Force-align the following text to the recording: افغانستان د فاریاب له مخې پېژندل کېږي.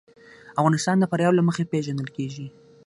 افغانستان 0.59 0.95
د 0.99 1.03
فاریاب 1.11 1.33
له 1.37 1.43
مخې 1.47 1.63
پېژندل 1.71 2.07
کېږي. 2.17 2.45